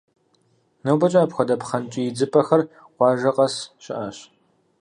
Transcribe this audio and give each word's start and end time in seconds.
Нобэкӏэ 0.83 1.19
апхуэдэ 1.23 1.55
пхъэнкӏий 1.61 2.05
идзыпӏэхэр 2.09 2.61
къуажэ 2.95 3.31
къэс 3.35 3.55
щыӏэщ. 3.83 4.17